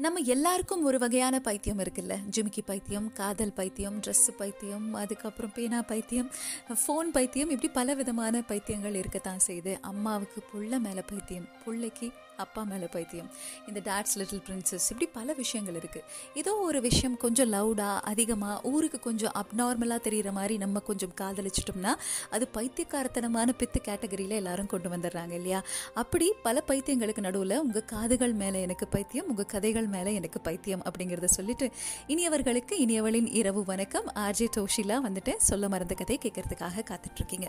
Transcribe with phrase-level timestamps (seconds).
[0.00, 2.14] நம்ம எல்லாருக்கும் ஒரு வகையான பைத்தியம் இருக்குல்ல?
[2.36, 6.30] ஜிமிக்கி பைத்தியம் காதல் பைத்தியம் ட்ரெஸ்ஸு பைத்தியம் அதுக்கப்புறம் பேனா பைத்தியம்
[6.68, 9.76] ஃபோன் பைத்தியம் இப்படி பல விதமான பைத்தியங்கள் இருக்கத்தான் செய்யுது.
[9.80, 12.12] அம்மாவுக்கு புள்ள மேலே பைத்தியம் பிள்ளைக்கு
[12.46, 13.28] அப்பா மேலே பைத்தியம்.
[13.68, 19.00] இந்த டேட்ஸ் லிட்டில் பிரின்சஸ் இப்படி பல விஷயங்கள் இருக்குது ஏதோ ஒரு விஷயம் கொஞ்சம் லவுடாக அதிகமாக ஊருக்கு
[19.00, 21.92] கொஞ்சம் அப்நார்மலாக தெரிகிற மாதிரி நம்ம கொஞ்சம் காதலிச்சிட்டோம்னா
[22.30, 25.62] அது பைத்தியக்காரத்தனமான பித்து கேட்டகரியில் எல்லாரும் கொண்டு வந்துடுறாங்க இல்லையா?
[25.94, 31.30] அப்படி பல பைத்தியங்களுக்கு நடுவில் உங்கள் காதுகள் மேலே எனக்கு பைத்தியம் உங்கள் கதைகள் மேலே எனக்கு பைத்தியம் அப்படிங்கிறத
[31.38, 31.68] சொல்லிட்டு
[32.06, 34.08] இனியவர்களுக்கு இனியவளின் இரவு வணக்கம்.
[34.14, 37.48] ஆர்ஜே டோஷிலா வந்துட்டு சொல்ல மறந்த கதை கேட்கறதுக்காக காத்துட்ருக்கீங்க.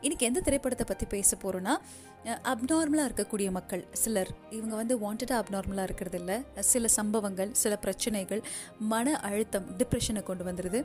[0.00, 1.76] இன்னைக்கு எந்த திரைப்படத்தை பற்றி பேச போகிறோன்னா
[2.52, 4.25] அப்நார்மலாக இருக்கக்கூடிய மக்கள் சிலர்
[4.56, 6.36] இவங்க வந்து வாண்டடாக அப்நார்மலாக இருக்கிறது இல்லை
[6.72, 8.42] சில சம்பவங்கள் சில பிரச்சனைகள்
[8.92, 10.80] மன அழுத்தம் டிப்ரெஷனை கொண்டு வந்துடுது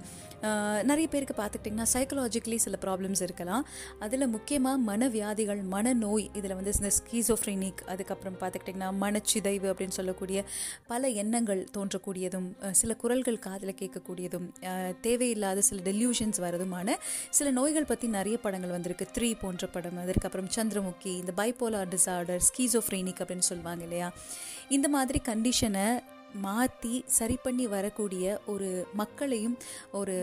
[0.90, 3.66] நிறைய பேருக்கு பார்த்துக்கிட்டிங்கன்னா சைக்கலாஜிக்கலி சில ப்ராப்ளம்ஸ் இருக்கலாம்.
[4.06, 10.40] அதில் முக்கியமாக மனவியாதிகள் மனநோய் இதில் வந்து இந்த ஸ்கீசோஃப்ரினிக் அதுக்கப்புறம் பார்த்துக்கிட்டிங்கன்னா மனச்சிதைவு அப்படின்னு சொல்லக்கூடிய
[10.92, 12.50] பல எண்ணங்கள் தோன்றக்கூடியதும்
[12.82, 14.48] சில குரல்கள் காதில் கேட்கக்கூடியதும்
[15.08, 16.98] தேவையில்லாத சில டெல்யூஷன்ஸ் வரதுமான
[17.40, 19.08] சில நோய்கள் பற்றி நிறைய படங்கள் வந்திருக்கு.
[19.18, 24.10] த்ரீ போன்ற படம் அதுக்கப்புறம் சந்திரமுகி இந்த பைப்போலார் டிசார்டர் ஸ்கீசோஃப்ரீனிக் அப்படின்னு சொல்லுவாங்க இல்லையா?
[24.78, 25.86] இந்த மாதிரி கண்டிஷனை
[26.44, 28.68] மாற்றி சரி பண்ணி வரக்கூடிய ஒரு
[29.00, 29.56] மக்களையும்
[30.00, 30.14] ஒரு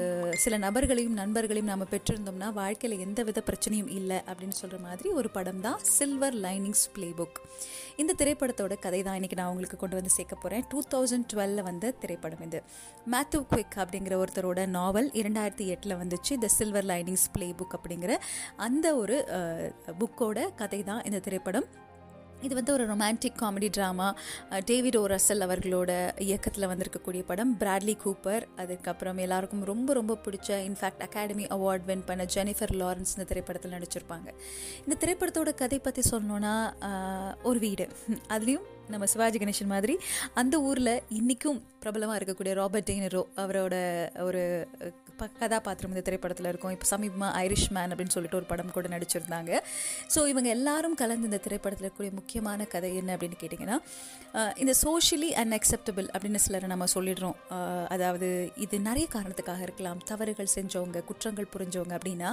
[0.42, 5.60] சில நபர்களையும் நண்பர்களையும் நாம் பெற்றிருந்தோம்னா வாழ்க்கையில் எந்த வித பிரச்சனையும் இல்லை அப்படின்னு சொல்கிற மாதிரி ஒரு படம்
[5.66, 7.40] தான் சில்வர் லைனிங்ஸ் பிளே புக்
[8.02, 11.90] இந்த திரைப்படத்தோட கதை தான் இன்றைக்கி நான் உங்களுக்கு கொண்டு வந்து சேர்க்க போகிறேன் டூ தௌசண்ட் டுவெலில் வந்த
[12.04, 12.62] திரைப்படம் இது.
[13.14, 16.32] மேத்யூ குவிக் அப்படிங்கிற ஒருத்தரோட நாவல் இரண்டாயிரத்தி எட்டில் வந்துச்சு.
[16.44, 18.14] த சில்வர் லைனிங்ஸ் பிளே புக் அப்படிங்கிற
[18.68, 19.18] அந்த ஒரு
[20.00, 21.68] புக்கோட கதை தான் இந்த திரைப்படம்.
[22.42, 24.14] இது வந்து ஒரு romantic comedy drama
[24.64, 27.56] David O Russell அவர்களோட இயக்கத்தில் வந்திருக்கக்கூடிய படம்.
[27.58, 33.24] பிராட்லி கூப்பர் அதுக்கப்புறம் எல்லாருக்கும் ரொம்ப ரொம்ப பிடிச்ச in fact Academy Award win பண்ண ஜெனிஃபர் லாரன்ஸ் இந்த
[33.26, 34.28] திரைப்படத்தில் நடிச்சிருப்பாங்க.
[34.88, 36.54] இந்த திரைப்படத்தோட கதை பற்றி சொல்லணுன்னா
[37.42, 37.88] ஒரு வீடு.
[38.28, 39.94] அதுலேயும் நம்ம சிவாஜி கணேசன் மாதிரி
[40.42, 43.74] அந்த ஊரில் இன்றைக்கும் பிரபலமாக இருக்கக்கூடிய ராபர்ட் டெய்னரோ அவரோட
[44.28, 44.42] ஒரு
[45.40, 46.72] கதாபாத்திரம் இந்த திரைப்படத்தில் இருக்கும்.
[46.74, 49.52] இப்போ சமீபமாக ஐரிஷ் மேன் அப்படின்னு சொல்லிட்டு ஒரு படம் கூட நடிச்சிருந்தாங்க.
[50.14, 53.78] ஸோ இவங்க எல்லாரும் கலந்து இந்த திரைப்படத்தில் இருக்கக்கூடிய முக்கியமான கதை என்ன அப்படின்னு கேட்டிங்கன்னா
[54.62, 57.36] இந்த சோஷியலி அன்அக்செப்டபிள் அப்படின்னு சிலரை நம்ம சொல்லிடுறோம்.
[57.96, 58.28] அதாவது
[58.66, 60.00] இது நிறைய காரணத்துக்காக இருக்கலாம்.
[60.12, 62.32] தவறுகள் செஞ்சவங்க குற்றங்கள் புரிஞ்சவங்க அப்படின்னா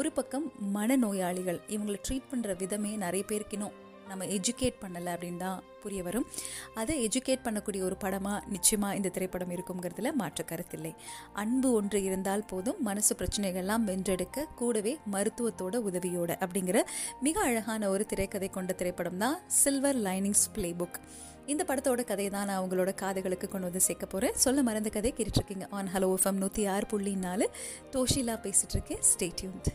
[0.00, 0.48] ஒரு பக்கம்
[0.78, 3.76] மனநோயாளிகள் இவங்களை ட்ரீட் பண்ணுற விதமே நிறைய பேருக்கு இன்னும்
[4.08, 6.26] நம்ம எஜுகேட் பண்ணலை அப்படின்னு தான் புரிய வரும்.
[6.74, 10.92] அதை எஜுகேட் பண்ணக்கூடிய ஒரு படமாக நிச்சயமாக இந்த திரைப்படம் இருக்குங்கிறதுல மாற்று கருத்தில்லை
[11.34, 16.78] அன்பு ஒன்று இருந்தால் போதும் மனசு பிரச்சனைகள்லாம் வென்றெடுக்க கூடவே மருத்துவத்தோட உதவியோட அப்படிங்கிற
[17.20, 20.98] மிக அழகான ஒரு திரைக்கதை கொண்ட திரைப்படம் தான் சில்வர் லைனிங்ஸ் பிளே புக்
[21.46, 25.66] இந்த படத்தோட கதையை தான் நான் அவங்களோட காதுகளுக்கு கொண்டு வந்து சேர்க்க போகிறேன் சொல்ல மறந்த கதை கேட்டுட்ருக்கீங்க
[25.70, 27.46] ஆன் ஹலோ எஃப்எம் நூற்றி ஆறு புள்ளி நாலு.
[27.92, 29.68] தோஷிலா பேசிகிட்ருக்கேன் ஸ்டேட்யூன்ட்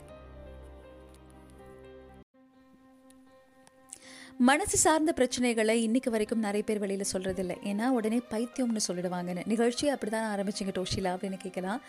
[4.47, 9.41] மனசு சார்ந்த பிரச்சனைகளை இன்னைக்கு வரைக்கும் நிறைய பேர் வெளியில் சொல்கிறதில்ல ஏன்னா உடனே பைத்தியம்னு சொல்லிடுவாங்கன்னு.
[9.45, 11.81] நிகழ்ச்சி அப்படி தான் ஆரம்பிச்சிங்க டோஷிலா அப்படின்னு கேட்கலாம்.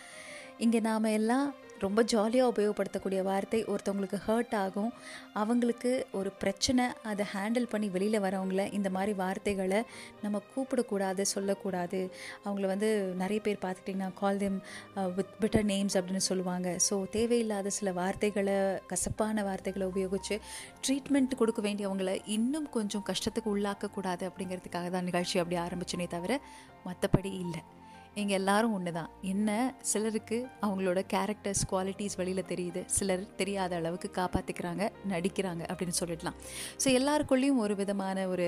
[0.59, 1.55] இங்கே நாம் எல்லாம்
[1.85, 4.91] ரொம்ப ஜாலியாக உபயோகப்படுத்தக்கூடிய வார்த்தை ஒருத்தவங்களுக்கு ஹர்ட் ஆகும்.
[5.43, 9.81] அவங்களுக்கு ஒரு பிரச்சனை அதை ஹேண்டில் பண்ணி வெளியில் வரவங்கள இந்த மாதிரி வார்த்தைகளை
[10.25, 12.01] நம்ம கூப்பிடக்கூடாது சொல்லக்கூடாது.
[12.45, 12.91] அவங்கள வந்து
[13.23, 14.59] நிறைய பேர் பார்த்துக்கிட்டிங்கன்னா call them
[15.19, 16.69] with uh, bitter names அப்படின்னு சொல்லுவாங்க.
[16.89, 18.59] ஸோ தேவையில்லாத சில வார்த்தைகளை
[18.93, 20.39] கசப்பான வார்த்தைகளை உபயோகித்து
[20.87, 26.41] ட்ரீட்மெண்ட் கொடுக்க வேண்டியவங்களை இன்னும் கொஞ்சம் கஷ்டத்துக்கு உள்ளாக்கக்கூடாது அப்படிங்கிறதுக்காக தான் நிகழ்ச்சி அப்படி ஆரம்பிச்சுனே தவிர
[26.89, 27.63] மற்றபடி இல்லை.
[28.21, 29.51] எங்கள் எல்லாரும் ஒன்று தான் என்ன?
[29.91, 32.81] சிலருக்கு அவங்களோட கேரக்டர்ஸ் குவாலிட்டிஸ் வெளியில் தெரியுது.
[32.97, 36.37] சிலர் தெரியாத அளவுக்கு காப்பாற்றிக்கிறாங்க நடிக்கிறாங்க அப்படின்னு சொல்லிடலாம்.
[36.83, 38.47] ஸோ எல்லாருக்குள்ளேயும் ஒரு விதமான ஒரு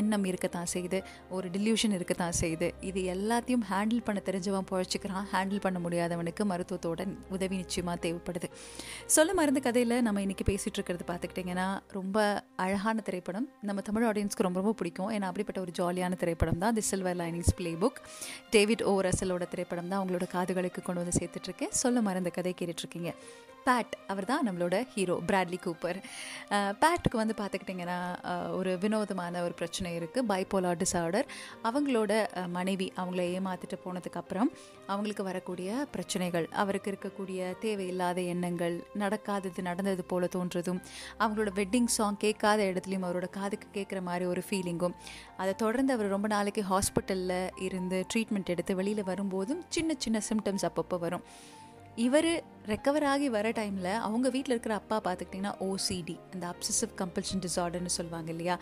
[0.00, 1.00] எண்ணம் இருக்கத்தான் செய்யுது.
[1.36, 2.70] ஒரு டில்யூஷன் இருக்கத்தான் செய்யுது.
[2.90, 5.26] இது எல்லாத்தையும் ஹேண்டில் பண்ண தெரிஞ்சவன் புழைச்சிக்கிறான்.
[5.34, 8.50] ஹேண்டில் பண்ண முடியாதவனுக்கு மருத்துவத்தோட உதவி நிச்சயமாக தேவைப்படுது.
[9.16, 11.68] சொல்ல மருந்து கதையில் நம்ம இன்றைக்கி பேசிகிட்டு இருக்கிறது பார்த்துக்கிட்டிங்கன்னா
[11.98, 12.18] ரொம்ப
[12.66, 13.48] அழகான திரைப்படம்.
[13.70, 15.10] நம்ம தமிழ் ஆடியன்ஸ்க்கு ரொம்ப ரொம்ப பிடிக்கும்.
[15.16, 18.00] ஏன்னா அப்படிப்பட்ட ஒரு ஜாலியான திரைப்படம் தான் The Silver Linings Playbook
[18.56, 23.12] David O ரசலோட திரைப்படம் தான் அவங்களோட காதுகளுக்கு கொண்டு வந்து சேர்த்துட்ருக்கேன் சொல்ல மறந்த கதை கேட்டுட்ருக்கீங்க.
[23.66, 25.98] பேட் அவர் தான் நம்மளோட ஹீரோ பிராட்லி கூப்பர்
[26.50, 27.98] பேட்டுக்கு வந்து பார்த்துக்கிட்டிங்கன்னா
[28.50, 31.26] ஒரு வினோதமான ஒரு பிரச்சனை இருக்குது பைப்போலார் டிசார்டர்
[31.64, 32.12] அவங்களோட
[32.48, 34.50] மனைவி அவங்கள ஏமாற்றிட்டு போனதுக்கப்புறம்
[34.86, 40.80] அவங்களுக்கு வரக்கூடிய பிரச்சனைகள் அவருக்கு இருக்கக்கூடிய தேவையில்லாத எண்ணங்கள் நடக்காதது நடந்தது போல தோன்றதும்
[41.18, 44.96] அவங்களோட வெட்டிங் சாங் கேட்காத இடத்துலையும் அவரோட காதுக்கு கேட்குற மாதிரி ஒரு ஃபீலிங்கும்
[45.40, 50.98] அதை தொடர்ந்து அவர் ரொம்ப நாளைக்கு ஹாஸ்பிட்டலில் இருந்து ட்ரீட்மெண்ட் எடுத்து வெளியில் வரும்போதும் சின்ன சின்ன சிம்டம்ஸ் அப்பப்போ
[50.98, 51.24] வரும்.
[51.96, 52.28] இவர்
[52.66, 58.30] ரெக்கவர் ஆகி வர டைமில் அவங்க வீட்டில் இருக்கிற அப்பா பார்த்துக்கிட்டிங்கன்னா ஓசிடி அந்த அப்சசிவ் கம்பல்ஷன் டிசார்டர்னு சொல்லுவாங்க
[58.30, 58.56] இல்லையா?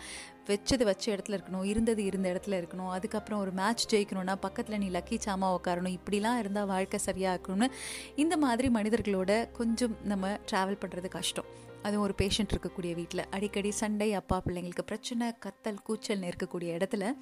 [0.47, 5.19] வச்சது வச்ச இடத்துல இருக்கணும் இருந்தது இருந்த இடத்துல இருக்கணும் அதுக்கப்புறம் ஒரு மேட்ச் ஜெயிக்கணும்னா பக்கத்தில் நீ லக்கி
[5.25, 7.69] சாமா உட்காரணும் இப்படிலாம் இருந்தால் வாழ்க்கை சரியாக இருக்கணும்னு
[8.15, 11.49] இந்த மாதிரி மனிதர்களோட கொஞ்சம் நம்ம ட்ராவல் பண்ணுறது கஷ்டம்.
[11.83, 17.13] அதுவும் ஒரு பேஷண்ட் இருக்கக்கூடிய வீட்டில் அடிக்கடி சண்டை அப்பா பிள்ளைங்களுக்கு பிரச்சனை கத்தல் கூச்சல்னு இருக்கக்கூடிய இடத்துல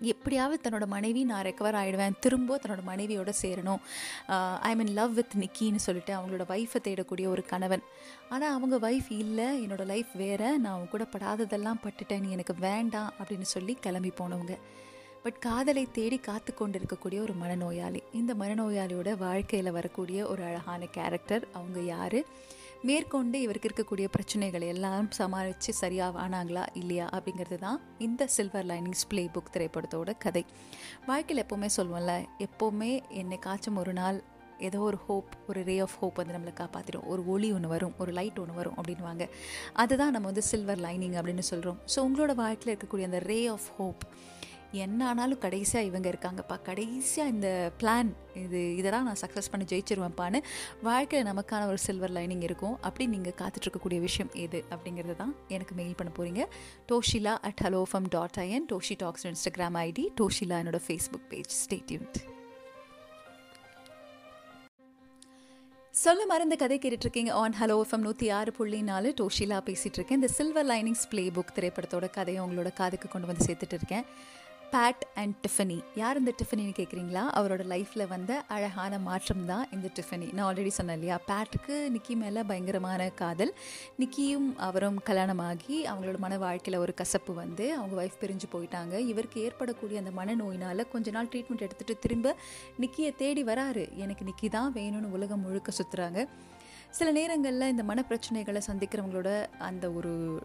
[0.00, 3.78] எப்படியாவது தன்னோட மனைவி நான் ரெக்கவர் ஆகிடுவேன் திரும்ப தன்னோட மனைவியோட சேரணும்.
[4.60, 7.82] ஐ மீன் லவ் வித் நிக்கின்னு சொல்லிட்டு அவங்களோட ஒய்ஃபை தேடக்கூடிய ஒரு கணவன்.
[8.28, 9.66] ஆனால் அவங்க ஒய்ஃப் இல்லை.
[9.66, 10.58] என்னோடய லைஃப் வேறு.
[10.58, 12.20] நான் அவங்க கூட படாததெல்லாம் பட்டுட்டேன்.
[12.20, 13.12] நீ எனக்கு வேண்டாம்.
[13.18, 14.58] அப்படின்னு சொல்லி கிளம்பி போனவங்க.
[15.22, 18.02] பட் காதலை தேடி காத்து கொண்டு இருக்கக்கூடிய ஒரு மனநோயாளி.
[18.12, 22.18] இந்த மனநோயாளியோட வாழ்க்கையில் வரக்கூடிய ஒரு அழகான கேரக்டர் அவங்க யார்?
[22.82, 29.30] மேற்கொண்டு இவருக்கு இருக்கக்கூடிய பிரச்சனைகளை எல்லாம் சமாளித்து சரியாக ஆனாங்களா இல்லையா அப்படிங்கிறது தான் இந்த சில்வர் லைனிங்ஸ் ப்ளே
[29.34, 30.44] புக் திரைப்படத்தோட கதை.
[31.06, 34.22] வாழ்க்கையில் எப்போவுமே சொல்லுவோம்ல எப்போவுமே என்னை காய்ச்சும் ஒரு நாள்
[34.58, 38.12] ஏதோ ஒரு ஹோப் ஒரு ரே ஆஃப் ஹோப் வந்து நம்மளை காப்பாற்றிடும் ஒரு ஒளி ஒன்று வரும் ஒரு
[38.12, 39.28] லைட் ஒன்று வரும் அப்படின்வாங்க
[39.72, 44.04] அதுதான் நம்ம வந்து சில்வர் லைனிங் அப்படின்னு சொல்கிறோம் ஸோ உங்களோட வாழ்க்கையில் இருக்கக்கூடிய அந்த ரே ஆஃப் ஹோப்
[44.84, 46.56] என்ன ஆனாலும் கடைசியாக இவங்க இருக்காங்கப்பா.
[46.68, 47.48] கடைசியாக இந்த
[47.80, 48.10] பிளான்
[48.44, 50.40] இது இதெல்லாம் நான் சக்ஸஸ் பண்ணி ஜெயிச்சிருவேன்ப்பான்னு
[50.88, 52.76] வாழ்க்கையில் நமக்கான ஒரு சில்வர் லைனிங் இருக்கும்.
[52.88, 56.44] அப்படி நீங்கள் காத்துட்ருக்கக்கூடிய விஷயம் எது அப்படிங்கிறது தான் எனக்கு மெயில் பண்ண போகிறீங்க
[56.92, 62.18] Toshila at hellofam dot I N Toshi talks Instagram ID Toshila என்னோட ஃபேஸ்புக் பேஜ் ஸ்டேட்யூன்ட்
[65.94, 69.08] சொல்ல மறந்த கதை கேட்டுட்ருக்கீங்க ஆன் ஹலோ எஃப்எம் நூற்றி ஆறு புள்ளி நாலு.
[69.20, 73.76] டோஷிலா பேசிகிட்டு இருக்கேன் இந்த சில்வர் லைனிங்ஸ் ப்ளே புக் திரைப்படத்தோட கதையை உங்களோட காதுக்கு கொண்டு வந்து சேர்த்துட்டு
[73.78, 74.04] இருக்கேன்.
[74.72, 80.32] பேட் அண்ட் டிஃபனி யார் இந்த டிஃபனின்னு கேட்குறீங்களா அவரோட லைஃப்பில் வந்த அழகான மாற்றம் தான் இந்த டிஃபனி
[80.32, 81.18] நான் ஆல்ரெடி சொன்னேன் இல்லையா?
[81.26, 83.54] பேட்டுக்கு நிக்கி மேலே பயங்கரமான காதல்.
[83.98, 88.98] நிக்கியும் அவரும் கல்யாணமாகி அவங்களோட மன வாழ்க்கையில் ஒரு கசப்பு வந்து அவங்க ஒய்ஃப் பிரிஞ்சு போயிட்டாங்க.
[88.98, 92.36] இவருக்கு ஏற்படக்கூடிய அந்த மனநோயினால் கொஞ்ச நாள் ட்ரீட்மெண்ட் எடுத்துகிட்டு திரும்ப
[92.80, 93.92] நிக்கியை தேடி வராரு.
[93.94, 96.28] எனக்கு நிக்கி தான் வேணும்னு உலகம் முழுக்க சுற்றுறாங்க
[96.90, 100.42] சில நேரங்களில் இந்த மனப்பிரச்சனைகளை சந்திக்கிறவங்களோட அந்த ஒரு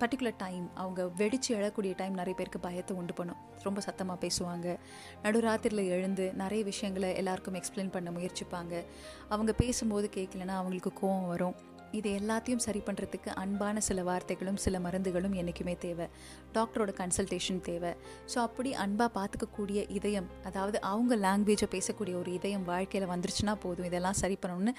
[0.00, 3.36] பர்டிகுலர் டைம் அவங்க வெடித்து எழக்கூடிய டைம் நிறைய பேருக்கு பயத்தை உண்டு பண்ணும்.
[3.62, 4.78] ரொம்ப சத்தமாக பேசுவாங்க.
[5.22, 8.84] நடுராத்திரியில் எழுந்து நிறைய விஷயங்களை எல்லாருக்கும் எக்ஸ்பிளைன் பண்ண முயற்சிப்பாங்க.
[9.28, 11.65] அவங்க பேசும்போது கேட்கலன்னா அவங்களுக்கு கோவம் வரும்.
[11.92, 16.06] இது எல்லாத்தையும் சரி பண்ணுறதுக்கு அன்பான சில வார்த்தைகளும் சில மருந்துகளும் என்றைக்குமே தேவை.
[16.54, 17.92] டாக்டரோட கன்சல்டேஷன் தேவை.
[18.34, 23.84] ஸோ அப்படி அன்பாக பார்த்துக்கக்கூடிய இதயம் அதாவது அவங்க லாங்குவேஜை பேசக்கூடிய ஒரு இதயம் வாழ்க்கையில் வந்துருச்சுன்னா போதும்.
[23.84, 24.74] இதெல்லாம் சரி பண்ணணும்னு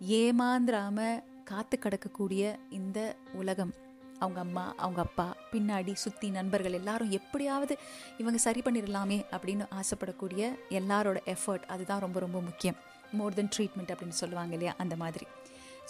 [0.00, 3.74] ஏமாந்துராமல் காத்து கிடக்கக்கூடிய இந்த உலகம்.
[4.18, 7.78] அவங்க அம்மா அவங்க அப்பா பின்னாடி சுற்றி நண்பர்கள் எல்லாரும் எப்படியாவது
[8.18, 12.76] இவங்க சரி பண்ணிடலாமே அப்படின்னு ஆசைப்படக்கூடிய எல்லாரோட எஃபர்ட் அதுதான் ரொம்ப ரொம்ப முக்கியம்.
[13.12, 15.26] மோர் தென் ட்ரீட்மெண்ட் அப்படின்னு சொல்லுவாங்க இல்லையா அந்த மாதிரி.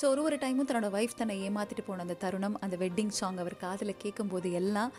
[0.01, 3.57] ஸோ ஒரு ஒரு டைமும் தன்னோட ஒய்ஃப் தன்னை ஏமாற்றிட்டு போன அந்த தருணம் அந்த வெட்டிங் சாங் அவர்
[3.65, 4.93] காதில் கேட்கும்போது எல்லாம்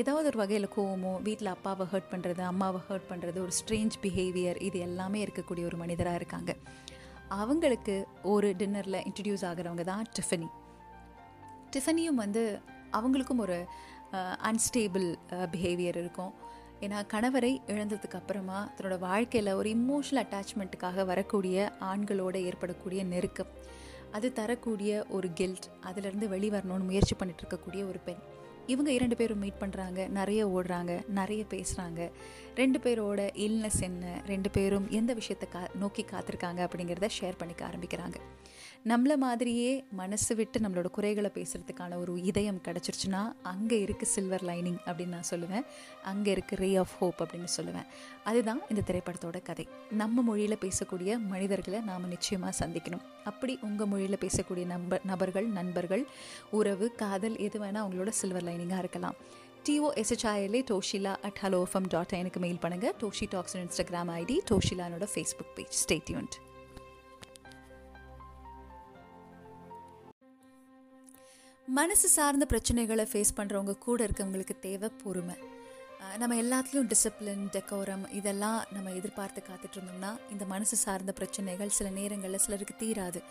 [0.00, 4.78] ஏதாவது ஒரு வகையில் கோவமோ வீட்டில் அப்பாவை ஹர்ட் பண்ணுறது அம்மாவை ஹர்ட் பண்ணுறது ஒரு ஸ்ட்ரேஞ்ச் பிஹேவியர் இது
[4.88, 6.52] எல்லாமே இருக்கக்கூடிய ஒரு மனிதராக இருக்காங்க.
[7.42, 7.94] அவங்களுக்கு
[8.32, 10.48] ஒரு டின்னரில் இன்ட்ரடியூஸ் ஆகிறவங்க தான் டிஃபனி
[11.74, 12.42] டிஃபனியும் வந்து
[12.98, 13.58] அவங்களுக்கும் ஒரு
[14.48, 15.06] அன்ஸ்டேபிள்
[15.52, 16.32] பிஹேவியர் இருக்கும்.
[16.84, 21.56] ஏன்னா கணவரை இழந்ததுக்கு அப்புறமா தன்னோட வாழ்க்கையில் ஒரு இமோஷனல் அட்டாச்மெண்ட்டுக்காக வரக்கூடிய
[21.90, 23.52] ஆண்களோடு ஏற்படக்கூடிய நெருக்கம்.
[24.16, 28.22] அது தரக்கூடிய ஒரு கில்ட் அதிலிருந்து வெளிவரணும்னு முயற்சி பண்ணிட்டு இருக்கக்கூடிய ஒரு பெண்.
[28.72, 32.00] இவங்க இரண்டு பேரும் மீட் பண்ணுறாங்க நிறைய ஓடுறாங்க நிறைய பேசுகிறாங்க
[32.60, 38.18] ரெண்டு பேரோட இல்னஸ் என்ன ரெண்டு பேரும் எந்த விஷயத்தை கா நோக்கி காத்திருக்காங்க அப்படிங்கிறத ஷேர் பண்ணிக்க ஆரம்பிக்கிறாங்க.
[38.90, 45.14] நம்மளை மாதிரியே மனசு விட்டு நம்மளோட குறைகளை பேசுகிறதுக்கான ஒரு இதயம் கிடச்சிருச்சுன்னா அங்கே இருக்குது சில்வர் லைனிங் அப்படின்னு
[45.16, 45.64] நான் சொல்லுவேன்.
[46.02, 47.86] அங்கே இருக்குது ரே ஆஃப் ஹோப் அப்படின்னு சொல்லுவேன்.
[48.24, 49.68] அதுதான் இந்த திரைப்படத்தோட கதை.
[50.02, 53.04] நம்ம மொழியில் பேசக்கூடிய மனிதர்களை நாம் நிச்சயமாக சந்திக்கணும்.
[53.24, 56.04] அப்படி உங்கள் மொழியில் பேசக்கூடிய நம்ப நபர்கள் நண்பர்கள்
[56.50, 59.18] உறவு காதல் எது வேணால் அவங்களோட சில்வர் லைனிங்காக இருக்கலாம்.
[59.66, 65.06] T O S H I L A Toshila at hello FM dot எனக்கு மெயில் பண்ணுங்கள் டோஷி டாக்ஸ் இன்ஸ்டாகிராம் ஐடி டோஷிலானோட
[65.12, 66.36] ஃபேஸ்புக் பேஜ் ஸ்டேட்யூன்ட்
[71.68, 75.34] மனசு சார்ந்த பிரச்சனைகளை ஃபேஸ் பண்ணுறவங்க கூட இருக்கவங்களுக்கு தேவை பொறுமை.
[76.18, 82.74] நம்ம எல்லாத்துலேயும் டிசிப்ளின் டெக்கோரம் இதெல்லாம் நம்ம எதிர்பார்த்து காத்துட்ருந்தோம்னா இந்த மனசு சார்ந்த பிரச்சனைகள் சில நேரங்களில் சிலருக்கு
[82.76, 83.22] தீராது.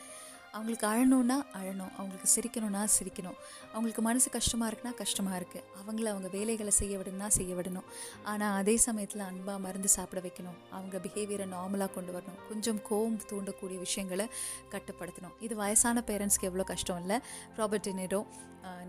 [0.56, 3.38] அவங்களுக்கு அழணுன்னா அழணும் அவங்களுக்கு சிரிக்கணும்னா சிரிக்கணும்.
[3.74, 7.88] அவங்களுக்கு மனசு கஷ்டமாக இருக்குன்னா கஷ்டமாக இருக்குது அவங்கள அவங்க வேலைகளை செய்ய விடணும்னா செய்ய விடணும்.
[8.32, 10.58] ஆனால் அதே சமயத்தில் அன்பாக மருந்து சாப்பிட வைக்கணும்.
[10.78, 12.40] அவங்க பிஹேவியரை நார்மலாக கொண்டு வரணும்.
[12.50, 14.28] கொஞ்சம் கோவம் தூண்டக்கூடிய விஷயங்களை
[14.76, 15.36] கட்டுப்படுத்தணும்.
[15.48, 17.20] இது வயசான பேரண்ட்ஸ்க்கு எவ்வளோ கஷ்டம் இல்லை.
[17.60, 18.22] ராபர்ட் டினேரோ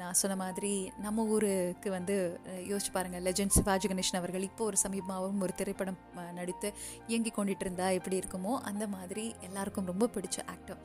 [0.00, 0.70] நான் சொன்ன மாதிரி
[1.04, 2.14] நம்ம ஊருக்கு வந்து
[2.70, 5.98] யோசிச்சு பாருங்கள் லெஜண்ட் சிவாஜி கணேஷன் அவர்கள் இப்போ ஒரு சமீபமாகவும் ஒரு திரைப்படம்
[6.38, 6.68] நடித்து
[7.10, 10.80] இயங்கி கொண்டுட்டு இருந்தால் எப்படி இருக்குமோ அந்த மாதிரி எல்லாருக்கும் ரொம்ப பிடிச்ச ஆக்டர்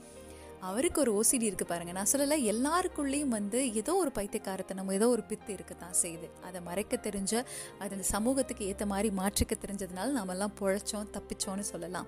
[0.61, 5.49] அவருக்கு ஒரு ஓசிடி இருக்குது பாருங்கள் நான் சொல்லலை எல்லாருக்குள்ளேயும் வந்து ஏதோ ஒரு பைத்தியக்காரத்தனம் ஏதோ ஒரு பித்து
[5.49, 6.29] இருக்க தான் செய்யுது.
[6.43, 7.45] அதை மறைக்க தெரிஞ்ச
[7.79, 12.07] அது அந்த சமூகத்துக்கு ஏற்ற மாதிரி மாற்றிக்க தெரிஞ்சதுனால நாமெல்லாம் பொழைச்சோம் தப்பிச்சோன்னு சொல்லலாம்.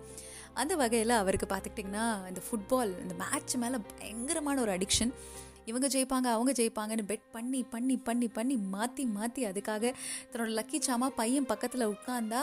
[0.53, 5.13] அந்த வகையில் அவருக்கு பார்த்துக்கிட்டிங்கன்னா இந்த ஃபுட்பால் இந்த மேட்ச் மேலே பயங்கரமான ஒரு அடிக்ஷன்
[5.69, 9.93] இவங்க ஜெயிப்பாங்க அவங்க ஜெயிப்பாங்கன்னு பெட் பண்ணி பண்ணி பண்ணி பண்ணி மாற்றி மாற்றி அதுக்காக
[10.31, 12.41] தன்னோட லக்கி சாமா பையன் பக்கத்தில் உட்காந்தா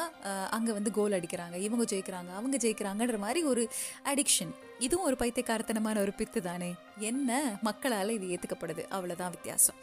[0.57, 1.57] அங்கே வந்து கோல் அடிக்கிறாங்க.
[1.67, 3.65] இவங்க ஜெயிக்கிறாங்க அவங்க ஜெயிக்கிறாங்கன்ற மாதிரி ஒரு
[4.13, 4.55] அடிக்ஷன்
[4.87, 6.69] இதுவும் ஒரு பைத்தியக்காரத்தனமான ஒரு பித்து தானே?
[7.11, 7.31] என்ன
[7.69, 9.79] மக்களால் இது ஏற்றுக்கப்படுது அவ்வளோதான் வித்தியாசம்.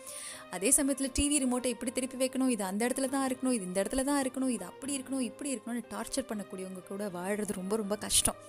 [0.55, 4.03] அதே சமயத்தில் டிவி ரிமோட்டை இப்படி திருப்பி வைக்கணும் இது அந்த இடத்துல தான் இருக்கணும் இது இந்த இடத்துல
[4.09, 8.39] தான் இருக்கணும் இது அப்படி இருக்கணும் இப்படி இருக்கணும்னு டார்ச்சர் பண்ணக்கூடியவங்க கூட வாழ்கிறது ரொம்ப ரொம்ப கஷ்டம்.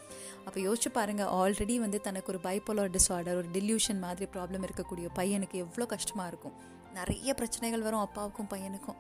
[0.46, 5.56] அப்போ யோசிச்சு பாருங்கள் ஆல்ரெடி வந்து தனக்கு ஒரு பைப்போலர் டிஸார்டர் ஒரு டில்யூஷன் மாதிரி ப்ராப்ளம் இருக்கக்கூடிய பையனுக்கு
[5.64, 6.56] எவ்வளோ கஷ்டமாக இருக்கும்.
[6.98, 8.98] நிறைய பிரச்சனைகள் வரும் அப்பாவுக்கும் பையனுக்கும்.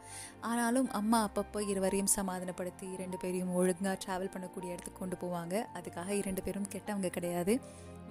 [0.50, 5.54] ஆனாலும் அம்மா அப்பப்போ இருவரையும் சமாதானப்படுத்தி இரண்டு பேரையும் ஒழுங்காக ட்ராவல் பண்ணக்கூடிய இடத்துக்கு கொண்டு போவாங்க.
[5.78, 7.54] அதுக்காக இரண்டு பேரும் கெட்டவங்க கிடையாது.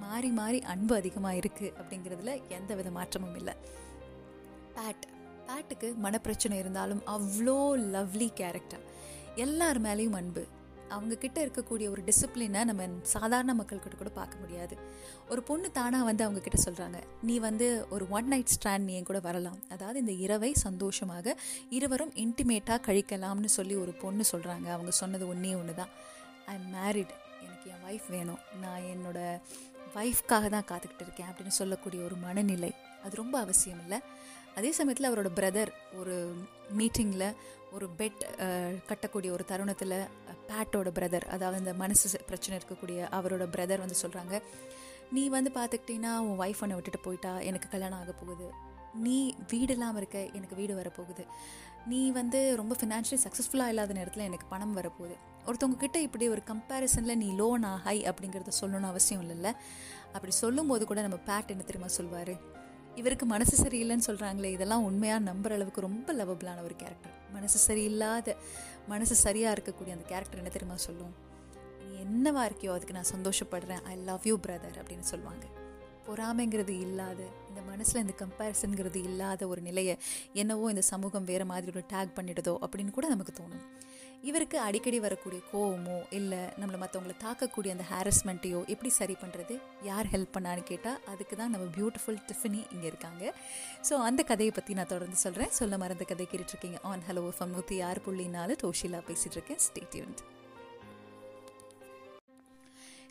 [0.03, 3.55] மாறி மாறி அன்பு அதிகமாக இருக்குது அப்படிங்கிறதுல எந்த வித மாற்றமும் இல்லை.
[4.77, 5.05] பேட்
[5.47, 7.57] பேட்டுக்கு மனப்பிரச்சனை இருந்தாலும் அவ்வளோ
[7.95, 8.83] லவ்லி கேரக்டர்
[9.45, 10.43] எல்லார் மேலேயும் அன்பு.
[10.95, 14.75] அவங்க கிட்ட இருக்கக்கூடிய ஒரு டிசிப்ளினை நம்ம சாதாரண மக்கள்கிட்ட கூட பார்க்க முடியாது.
[15.29, 19.09] ஒரு பொண்ணு தானாக வந்து அவங்க கிட்ட சொல்கிறாங்க நீ வந்து ஒரு ஒன் நைட் ஸ்டாண்ட் நீ என்
[19.09, 19.59] கூட வரலாம்.
[19.69, 21.35] அதாவது இந்த இரவை சந்தோஷமாக
[21.69, 25.91] இருவரும் இன்டிமேட்டாக கழிக்கலாம்னு சொல்லி ஒரு பொண்ணு சொல்கிறாங்க அவங்க சொன்னது ஒன்றே ஒன்று தான்
[26.45, 27.13] ஐ எம் மேரிட்
[27.45, 28.41] எனக்கு என் ஒய்ஃப் வேணும்.
[28.61, 29.19] நான் என்னோட
[29.95, 31.29] ஒய்ஃப்காக தான் காத்துக்கிட்டு இருக்கேன்.
[31.29, 32.71] அப்படின்னு சொல்லக்கூடிய ஒரு மனநிலை.
[33.03, 33.99] அது ரொம்ப அவசியம் இல்லை.
[34.55, 36.15] அதே சமயத்தில் அவரோட பிரதர் ஒரு
[36.77, 37.27] மீட்டிங்கில்
[37.75, 38.21] ஒரு பெட்
[38.89, 39.97] கட்டக்கூடிய ஒரு தருணத்தில்
[40.49, 44.41] பேட்டோட பிரதர் அதாவது இந்த மனசு பிரச்சனை இருக்கக்கூடிய அவரோட பிரதர் வந்து சொல்கிறாங்க
[45.15, 48.47] நீ வந்து பார்த்துக்கிட்டிங்கன்னா உன் ஒய்ஃப் ஒன்று விட்டுட்டு போயிட்டா எனக்கு கல்யாணம் ஆக போகுது.
[49.05, 49.17] நீ
[49.51, 51.23] வீடு இல்லாமல் இருக்க எனக்கு வீடு வரப்போகுது.
[51.91, 55.15] நீ வந்து ரொம்ப ஃபினான்ஷியலி சக்ஸஸ்ஃபுல்லாக இல்லாத நேரத்தில் எனக்கு பணம் வரப்போகுது.
[55.47, 59.51] ஒருத்தவங்க கிட்ட இப்படி ஒரு கம்பேரிசனில் நீ லோனா ஹை அப்படிங்கிறத சொல்லணும்னு அவசியம் இல்லைல்ல?
[60.15, 62.33] அப்படி சொல்லும்போது கூட நம்ம பேட் என்ன தெரியுமா சொல்வார்?
[62.95, 68.35] இவருக்கு மனசு சரியில்லைன்னு சொல்கிறாங்களே இதெல்லாம் உண்மையாக நம்புற அளவுக்கு ரொம்ப லவபிளான ஒரு கேரக்டர் மனசு சரியில்லாத
[68.87, 71.13] மனசு சரியாக இருக்கக்கூடிய அந்த கேரக்டர் என்ன தெரியுமா சொல்லும்?
[71.79, 73.83] நீ என்னவா இருக்கியோ அதுக்கு நான் சந்தோஷப்படுறேன்.
[73.83, 75.45] ஐ லவ் யூ பிரதர் அப்படின்னு சொல்லுவாங்க.
[76.07, 77.19] பொறாமைங்கிறது இல்லாத
[77.49, 79.97] இந்த மனசில் இந்த கம்பேரிசனுங்கிறது இல்லாத ஒரு நிலையை
[80.33, 83.65] என்னவோ இந்த சமூகம் வேறு மாதிரி ஒரு டேக் பண்ணிடுதோ அப்படின்னு கூட நமக்கு தோணும்.
[84.27, 89.55] இவருக்கு அடிக்கடி வரக்கூடிய கோவமோ இல்லை நம்மளை மற்றவங்களை தாக்கக்கூடிய அந்த ஹாரஸ்மெண்ட்டையோ எப்படி சரி பண்ணுறது
[89.89, 93.23] யார் ஹெல்ப் பண்ணான்னு கேட்டால் அதுக்கு தான் நம்ம பியூட்டிஃபுல் டிஃபினி இங்கே இருக்காங்க.
[93.89, 97.79] ஸோ அந்த கதையை பற்றி நான் தொடர்ந்து சொல்கிறேன் சொல்ல மறந்த கதை கேட்டுட்ருக்கீங்க ஆன் ஹலோ ஃபம் நூற்றி
[97.89, 99.61] ஆறு புள்ளி நாலு டோஷிலா பேசிகிட்டு இருக்கேன்.
[99.67, 100.23] ஸ்டேட்யூன்ட்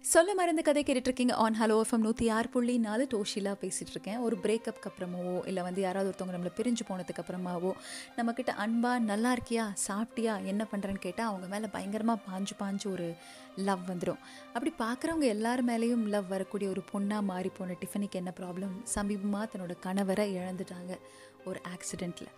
[0.04, 1.34] சொல்ல மருந்து கதை கேட்டுட்ருக்கீங்க.
[1.38, 5.80] ஆன் ஹலோ எஃப்எம் நூற்றி ஆறு புள்ளி நாலு டோஷிலாக பேசிகிட்டு இருக்கேன் ஒரு பிரேக்கப்க்கு அப்புறமாவோ இல்லை வந்து
[5.80, 7.70] யாராவது ஒருத்தவங்க நம்மளை பிரிஞ்சு போனதுக்கு அப்புறமாவோ
[8.16, 13.08] நம்மக்கிட்ட அன்பா நல்லா இருக்கியா சாப்பிட்டியா என்ன பண்ணுறேன்னு கேட்டால் அவங்க மேலே பயங்கரமாக பாஞ்சு பாஞ்சு ஒரு
[13.62, 14.20] லவ் வந்துடும்
[14.52, 19.76] அப்படி பார்க்குறவங்க எல்லார் மேலேயும் லவ் வரக்கூடிய ஒரு பொண்ணாக மாறி போன டிஃபனிக்கு என்ன ப்ராப்ளம் சமீபமாக தன்னோட
[19.86, 20.94] கணவரை இழந்துட்டாங்க
[21.44, 22.32] ஒரு ஆக்சிடெண்ட்டில்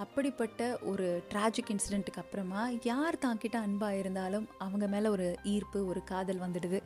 [0.00, 6.40] அப்படிப்பட்ட ஒரு ட்ராஜிக் இன்சிடெண்ட்டுக்கு அப்புறமா யார் தாங்கிட்ட அன்பாக இருந்தாலும் அவங்க மேலே ஒரு ஈர்ப்பு ஒரு காதல்
[6.40, 6.78] வந்துடுது.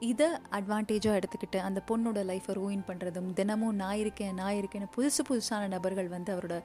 [0.00, 5.68] இதை அட்வான்டேஜாக எடுத்துக்கிட்டு அந்த பொண்ணோட லைஃப்பை ரூயின் பண்ணுறதும் தினமும் நான் இருக்கேன் நான் இருக்கேன்னு புதுசு புதுசான
[5.68, 6.56] நபர்கள் வந்து அவரோட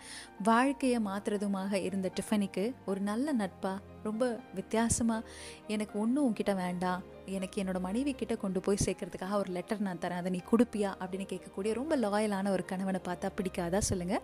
[0.43, 5.27] வாழ்க்கையை மாற்றுறதுமாக இருந்த டிஃபனிக்கு ஒரு நல்ல நட்பாக ரொம்ப வித்தியாசமாக
[5.67, 10.21] எனக்கு ஒன்றும் உங்ககிட்ட வேண்டாம் எனக்கு என்னோட மனைவி கிட்ட கொண்டு போய் சேர்க்கறதுக்காக ஒரு லெட்டர் நான் தரேன்
[10.21, 14.23] அதை நீ கொடுப்பியா அப்படின்னு கேட்கக்கூடிய ரொம்ப லாயலான ஒரு கணவனை பார்த்தா பிடிக்காதா சொல்லுங்கள்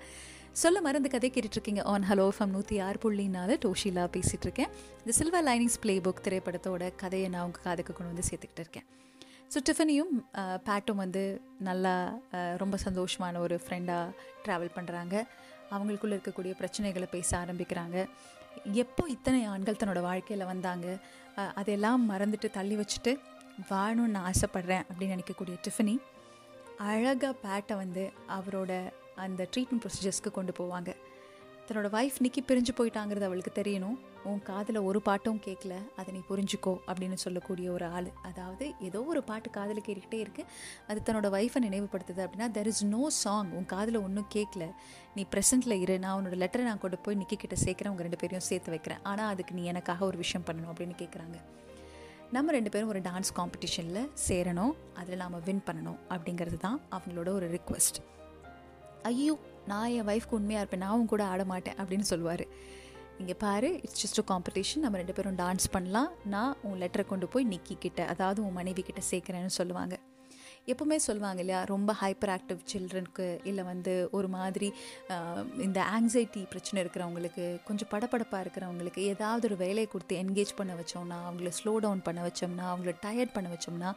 [0.62, 4.70] சொல்ல மறந்து கதை கேட்டுட்ருக்கீங்க ஆன் ஹலோ ஃபம் நூற்றி ஆறு புள்ளினால டோஷிலா பேசிகிட்டு இருக்கேன்
[5.00, 8.86] இந்த சில்வர் லைனிங்ஸ் பிளே புக் திரைப்படத்தோட கதையை நான் உங்கள் காதுக்கு கொண்டு வந்து சேர்த்துக்கிட்டு இருக்கேன்
[9.54, 10.14] ஸோ டிஃபனியும்
[10.68, 11.24] பேட்டும் வந்து
[11.70, 11.94] நல்லா
[12.58, 14.08] ரொம்ப சந்தோஷமான ஒரு ஃப்ரெண்டாக
[14.46, 15.16] ட்ராவல் பண்ணுறாங்க
[15.74, 17.98] அவங்களுக்குள்ளே இருக்கக்கூடிய பிரச்சனைகளை பேச ஆரம்பிக்கிறாங்க.
[18.84, 20.88] எப்போ இத்தனை ஆண்கள் தன்னோட வாழ்க்கையில் வந்தாங்க?
[21.62, 23.12] அதெல்லாம் மறந்துட்டு தள்ளி வச்சுட்டு
[23.72, 25.96] வாழணும்னு நான் ஆசைப்பட்றேன் அப்படின்னு நினைக்கக்கூடிய டிஃபனி
[26.92, 28.04] அழகாக பேட்டை வந்து
[28.38, 28.72] அவரோட
[29.24, 30.92] அந்த ட்ரீட்மெண்ட் ப்ரொசீஜர்ஸ்க்கு கொண்டு போவாங்க.
[31.68, 33.96] தன்னோட ஒய்ஃப் நிக்கி பிரிஞ்சு போயிட்டாங்கிறது அவளுக்கு தெரியணும்.
[34.30, 38.10] உன் காதில் ஒரு பாட்டும் கேட்கல அதை நீ புரிஞ்சுக்கோ அப்படின்னு சொல்லக்கூடிய ஒரு ஆள்.
[38.30, 40.50] அதாவது ஏதோ ஒரு பாட்டு காதில் கேட்டுக்கிட்டே இருக்குது
[40.90, 44.68] அது தன்னோட ஒய்ஃபை நினைவுபடுத்துது அப்படின்னா தெர் இஸ் நோ சாங் உன் காதில் ஒன்றும் கேட்கல
[45.18, 45.98] நீ ப்ரெசென்ட்டில் இரு.
[46.06, 47.94] நான் உன்னோட லெட்டரை நான் கொண்டு போய் நிக்கி கிட்ட சேர்க்குறேன்.
[47.96, 49.04] உங்கள் ரெண்டு பேரையும் சேர்த்து வைக்கிறேன்.
[49.12, 51.40] ஆனால் அதுக்கு நீ எனக்காக ஒரு விஷயம் பண்ணணும் அப்படின்னு கேட்குறாங்க
[52.36, 54.76] நம்ம ரெண்டு பேரும் ஒரு டான்ஸ் காம்படிஷனில் சேரணும்.
[55.02, 58.00] அதில் நாம் வின் பண்ணணும் அப்படிங்கிறது தான் அவங்களோட ஒரு ரிக்வெஸ்ட்
[59.10, 59.34] ஐயோ
[59.72, 62.44] நான் என் ஒய்ஃப்க்கு உண்மையாக இருப்பேன் நான் கூட ஆட மாட்டேன் அப்படின்னு சொல்லுவார்.
[63.22, 66.10] இங்கே பாரு இட்ஸ் ஜஸ்ட் அ காம்படிஷன் நம்ம ரெண்டு பேரும் டான்ஸ் பண்ணலாம்.
[66.34, 69.96] நான் உன் லெட்டரை கொண்டு போய் நிக்கி கிட்ட அதாவது உன் மனைவி கிட்ட சேர்க்குறேன்னு சொல்லுவாங்க.
[70.72, 74.70] எப்பவுமே சொல்லுவாங்க இல்லையா ரொம்ப ஹைப்பர் ஆக்டிவ் சில்ட்ரனுக்கு இல்லை வந்து ஒரு மாதிரி
[75.66, 81.52] இந்த ஆங்ஸைட்டி பிரச்சனை இருக்கிறவங்களுக்கு கொஞ்சம் படப்படப்பாக இருக்கிறவங்களுக்கு ஏதாவது ஒரு வேலையை கொடுத்து என்கேஜ் பண்ண வச்சோம்னா அவங்கள
[81.60, 83.92] ஸ்லோ டவுன் பண்ண வச்சோம்னா அவங்கள டயர்ட் பண்ண வச்சோம்னா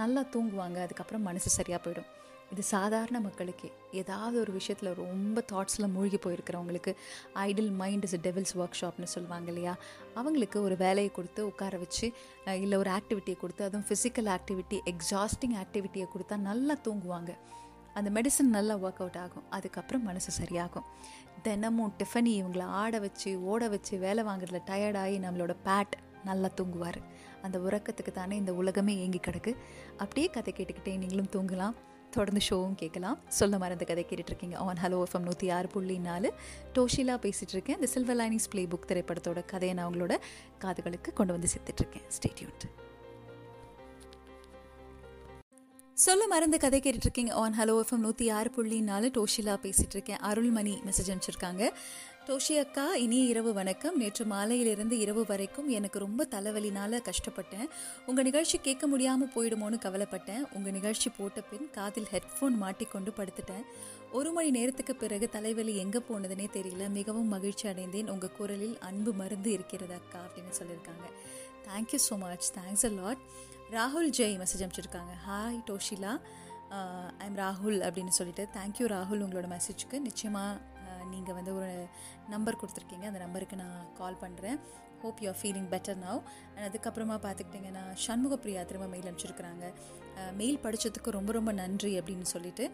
[0.00, 0.78] நல்லா தூங்குவாங்க.
[0.86, 2.10] அதுக்கப்புறம் மனசு சரியாக போயிடும்.
[2.52, 3.68] இது சாதாரண மக்களுக்கு.
[3.92, 6.92] ஏதாவது ஒரு விஷயத்தில் ரொம்ப தாட்ஸில் மூழ்கி போயிருக்கிறவங்களுக்கு
[7.34, 9.74] ஐடில் மைண்ட் இஸ் டெவில்ஸ் ஒர்க் ஷாப்னு சொல்லுவாங்க இல்லையா?
[10.14, 12.12] அவங்களுக்கு ஒரு வேலையை கொடுத்து உட்கார வச்சு
[12.64, 17.32] இல்லை ஒரு ஆக்டிவிட்டியை கொடுத்து அதுவும் ஃபிசிக்கல் ஆக்டிவிட்டி எக்ஸாஸ்டிங் ஆக்டிவிட்டியை கொடுத்தா நல்லா தூங்குவாங்க.
[17.94, 19.46] அந்த மெடிசன் நல்லா ஒர்க் அவுட் ஆகும்.
[19.50, 20.88] அதுக்கப்புறம் மனசு சரியாகும்.
[21.42, 26.98] தினமும் டிஃபனி இவங்களை ஆட வச்சு ஓட வச்சு வேலை வாங்குறதுல டயர்டாகி நம்மளோட பேட் நல்லா தூங்குவார்.
[27.42, 29.52] அந்த உறக்கத்துக்கு தானே இந்த உலகமே ஏங்கி கிடக்கு.
[29.96, 31.74] அப்படியே கதை கேட்டுக்கிட்டே நீங்களும் தூங்கலாம்.
[32.10, 33.18] தொடர்ந்து ஷோவும் கேட்கலாம்.
[33.28, 34.56] சொல்ல மறந்த கதை கேட்டுட்ருக்கீங்க.
[34.56, 36.32] ஆன் ஹலோ எஃப்எம் நூற்றி ஆறு புள்ளி நாலு.
[36.74, 40.16] டோஷிலா பேசிகிட்டு இருக்கேன் இந்த சில்வர் லைனிங்ஸ் ப்ளே புக் திரைப்படத்தோட கதையை நான் அவங்களோட
[40.64, 42.66] காதுகளுக்கு கொண்டு வந்து சேர்த்துட்ருக்கேன் ஸ்டேட்யூன்ட்
[45.94, 47.32] சொல்ல மறந்த கதை கேட்டுட்ருக்கீங்க.
[47.32, 51.64] ஆன் ஹலோ எஃப்எம் நூற்றி ஆறு புள்ளி நாலு டோஷிலா பேசிகிட்டு இருக்கேன் அருள்மணி மெசேஜ் அனுப்பிச்சிருக்காங்க.
[52.30, 53.96] தோஷி அக்கா இனி இரவு வணக்கம்.
[54.00, 57.64] நேற்று மாலையிலிருந்து இரவு வரைக்கும் எனக்கு ரொம்ப தலைவலினால கஷ்டப்பட்டேன்.
[58.08, 60.44] உங்கள் நிகழ்ச்சி கேட்க முடியாமல் போயிடுமோன்னு கவலைப்பட்டேன்.
[60.56, 63.64] உங்கள் நிகழ்ச்சி போட்ட பின் காதில் ஹெட்ஃபோன் மாட்டிக்கொண்டு படுத்துட்டேன்.
[64.18, 66.86] ஒரு மணி நேரத்துக்கு பிறகு தலைவலி எங்கே போனதுனே தெரியல.
[66.98, 68.10] மிகவும் மகிழ்ச்சி அடைந்தேன்.
[68.14, 71.06] உங்கள் குரலில் அன்பு மருந்து இருக்கிறது அக்கா அப்படின்னு சொல்லியிருக்காங்க.
[71.68, 73.24] Thank you so much thanks a lot
[73.76, 75.14] ராகுல் ஜெய் மெசேஜ் அனுப்பிச்சிருக்காங்க.
[75.28, 76.14] ஹாய் டோஷிலா
[77.26, 78.46] ஐம் ராகுல் அப்படின்னு சொல்லிட்டு.
[78.58, 80.69] தேங்க்யூ ராகுல் உங்களோட மெசேஜ்க்கு நிச்சயமாக
[81.14, 81.72] நீங்கள் வந்து ஒரு
[82.34, 83.06] நம்பர் கொடுத்துருக்கீங்க.
[83.10, 84.58] அந்த நம்பருக்கு நான் கால் பண்ணுறேன்
[85.02, 86.20] hope you are feeling better now
[86.54, 89.66] and அதுக்கப்புறமா பார்த்துக்கிட்டிங்கன்னா சண்முகப்பிரியா திரும்ப மெயில் அனுப்பிச்சிருக்கிறாங்க.
[90.40, 92.64] மெயில் படித்ததுக்கு ரொம்ப ரொம்ப நன்றி அப்படின்னு சொல்லிட்டு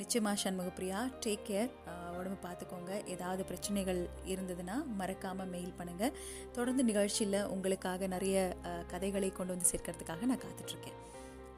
[0.00, 1.70] நிச்சயமாக சண்முகப்பிரியா டேக் கேர்
[2.18, 4.00] உடம்பு பார்த்துக்கோங்க ஏதாவது பிரச்சனைகள்
[4.32, 6.16] இருந்ததுன்னா மறக்காமல் மெயில் பண்ணுங்கள்
[6.56, 8.56] தொடர்ந்து நிகழ்ச்சியில் உங்களுக்காக நிறைய
[8.92, 10.98] கதைகளை கொண்டு வந்து சேர்க்கறதுக்காக நான் காத்துட்ருக்கேன்.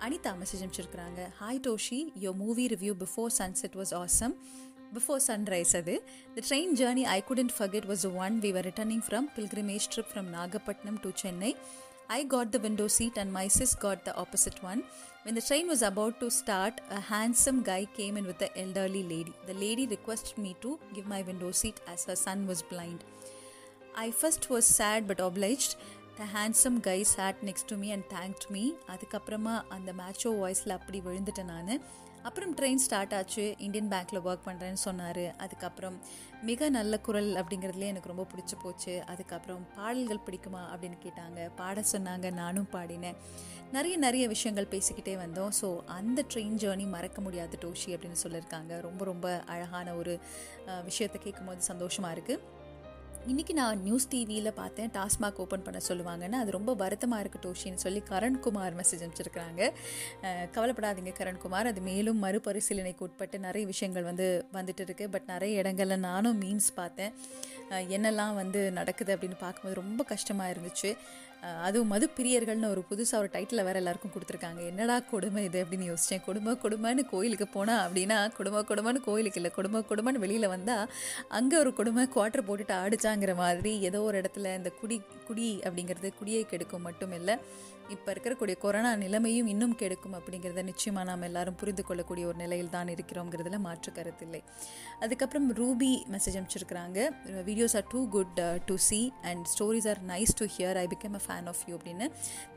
[0.06, 1.20] Anitha message அனுப்பிச்சிருக்கிறாங்க.
[1.40, 4.34] Hi Toshi yo movie review before sunset was awesome
[4.97, 5.95] before sunrise adu
[6.35, 10.07] the train journey i couldn't forget was the one we were returning from pilgrimage trip
[10.13, 11.53] from nagapattinam to chennai
[12.17, 14.81] i got the window seat and my sis got the opposite one
[15.25, 19.03] when the train was about to start a handsome guy came in with the elderly
[19.13, 23.01] lady the lady requested me to give my window seat as her son was blind
[24.05, 25.73] i first was sad but obliged
[26.17, 30.99] the handsome guy sat next to me and thanked me அதுக்கப்புறமா அந்த மேட்சோ வாய்ஸில் அப்படி
[30.99, 31.71] விழுந்துட்டேன் நான்
[32.26, 33.44] அப்புறம் train start ஆச்சு.
[33.66, 35.24] Indian பேங்க்கில் work பண்ணுறேன்னு சொன்னார்.
[35.44, 35.96] அதுக்கப்புறம்
[36.48, 38.94] மிக நல்ல குரல் அப்படிங்கிறதுலேயே எனக்கு ரொம்ப பிடிச்சி போச்சு.
[39.12, 41.48] அதுக்கப்புறம் பாடல்கள் பிடிக்குமா அப்படின்னு கேட்டாங்க.
[41.60, 42.26] பாட சொன்னாங்க.
[42.42, 43.18] நானும் பாடினேன்.
[43.76, 45.52] நிறைய நிறைய விஷயங்கள் பேசிக்கிட்டே வந்தோம்.
[45.60, 48.80] ஸோ அந்த ட்ரெயின் ஜேர்னி மறக்க முடியாத டோஷி அப்படின்னு சொல்லியிருக்காங்க.
[48.88, 50.14] ரொம்ப ரொம்ப அழகான ஒரு
[50.90, 52.56] விஷயத்தை கேட்கும்போது சந்தோஷமாக இருக்குது
[53.30, 56.36] இன்றைக்கி நான் நியூஸ் டிவியில் பார்த்தேன் டாஸ்மாக் ஓப்பன் பண்ண சொல்லுவாங்கன்னு.
[56.42, 59.62] அது ரொம்ப வருத்தமாக இருக்குது டோஷின்னு சொல்லி கரண்குமார் மெசேஜ் அனுப்பிச்சிருக்கிறாங்க.
[60.54, 61.68] கவலைப்படாதீங்க கரண்குமார்.
[61.72, 67.14] அது மேலும் மறுபரிசீலனைக்கு உட்பட்டு நிறைய விஷயங்கள் வந்து வந்துட்டு இருக்குது பட் நிறைய இடங்களில் நானும் மீன்ஸ் பார்த்தேன்.
[67.96, 70.92] என்னெல்லாம் வந்து நடக்குது அப்படின்னு பார்க்கும்போது ரொம்ப கஷ்டமாக இருந்துச்சு.
[71.66, 74.60] அதுவும் மது பிரியர்கள்னு ஒரு புதுசாக ஒரு டைட்டில் வேறு எல்லாருக்கும் கொடுத்துருக்காங்க.
[74.66, 79.84] என்னடா கொடுமை இது அப்படின்னு யோசித்தேன் குடும்ப குடும்பம்னு கோயிலுக்கு போனால் அப்படின்னா குடும்ப குடும்பம்னு கோயிலுக்கு இல்லை குடும்ப
[79.90, 80.90] குடும்பம்னு வெளியில் வந்தால்
[81.38, 84.98] அங்கே ஒரு குடும்ப குவார்ட்டர் போட்டுட்டு ஆடிச்சாங்கிற மாதிரி ஏதோ ஒரு இடத்துல இந்த குடி
[85.28, 87.36] குடி அப்படிங்கிறது குடியை கெடுக்கும் மட்டும் இல்லை.
[87.94, 92.90] இப்போ இருக்கக்கூடிய கொரோனா நிலைமையும் இன்னும் கெடுக்கும் அப்படிங்கிறத நிச்சயமாக நாம் எல்லாரும் புரிந்து கொள்ளக்கூடிய ஒரு நிலையில் தான்
[92.94, 94.40] இருக்கிறோங்கிறதுல மாற்று கருத்து இல்லை.
[95.04, 96.98] அதுக்கப்புறம் Ruby message அனுப்பிச்சிருக்கிறாங்க.
[97.48, 101.22] Videos are too good to see and stories are nice to hear I become a
[101.26, 102.08] fan of you அப்படின்னு.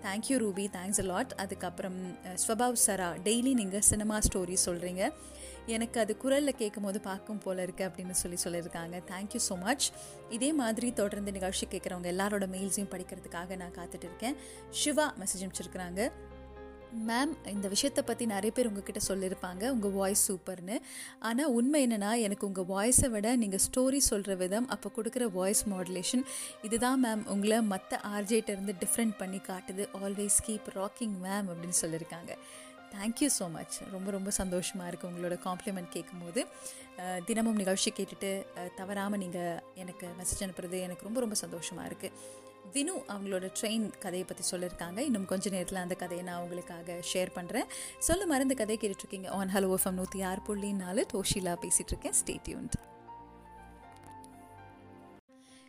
[0.07, 1.99] Thank you Ruby thanks a lot அதுக்கப்புறம்
[2.45, 5.03] ஸ்வபாவ் சரா டெய்லி நீங்கள் சினிமா ஸ்டோரி சொல்கிறீங்க
[5.67, 9.01] எனக்கு அது குரலில் கேட்கும் போது பார்க்கும் போல இருக்குது அப்படின்னு சொல்லி சொல்லியிருக்காங்க.
[9.11, 9.87] தேங்க்யூ ஸோ மச்
[10.29, 14.37] இதே மாதிரி தொடர்ந்து நிகழ்ச்சி கேட்குறவங்க எல்லாரோட மெயில்ஸையும் படிக்கிறதுக்காக நான் காத்துட்டு இருக்கேன்.
[14.69, 16.11] சிவா மெசேஜ் அனுப்பிச்சிருக்கிறாங்க.
[17.09, 19.63] மேம் இந்த விஷயத்தை பற்றி நிறைய பேர் உங்ககிட்ட சொல்லியிருப்பாங்க.
[19.75, 20.77] உங்கள் வாய்ஸ் சூப்பர்னு
[21.19, 26.23] ஆனால் உண்மை என்னென்னா எனக்கு உங்கள் வாய்ஸை விட நீங்கள் ஸ்டோரி சொல்கிற விதம் அப்போ கொடுக்குற வாய்ஸ் மாடுலேஷன்
[26.61, 29.85] இதுதான் மேம் உங்களை மற்ற ஆர்ஜேட்டிருந்து டிஃப்ரெண்ட் பண்ணி காட்டுது.
[30.01, 32.33] ஆல்வேஸ் கீப் ராக்கிங் மேம் அப்படின்னு சொல்லியிருக்காங்க.
[32.91, 36.41] தேங்க்யூ ஸோ மச் ரொம்ப ரொம்ப சந்தோஷமாக இருக்குது உங்களோட காம்ப்ளிமெண்ட் கேட்கும்போது
[37.25, 38.31] தினமும் நிகழ்ச்சி கேட்டுட்டு
[38.75, 42.39] தவறாமல் நீங்கள் எனக்கு மெசேஜ் அனுப்புறது எனக்கு ரொம்ப ரொம்ப சந்தோஷமாக இருக்குது
[42.73, 47.67] வினு அவங்களோட ட்ரெயின் கதையை பற்றி சொல்லியிருக்காங்க இன்னும் கொஞ்ச நேரத்தில் அந்த கதையை நான் உங்களுக்காக ஷேர் பண்ணுறேன்
[47.99, 52.17] சொல்ல மருந்து கதையை கேட்டுட்ருக்கீங்க ஆன் ஹலோ எஃப்எம் நூற்றி ஆறு புள்ளி நாலு டோஷிலா பேசிகிட்டு இருக்கேன்.
[52.21, 52.77] ஸ்டேட்யூன்ட்